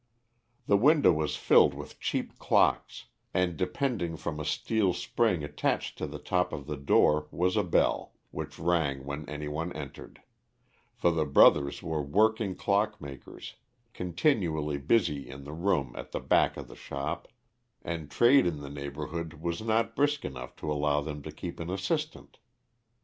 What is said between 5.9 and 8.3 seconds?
to the top of the door was a bell,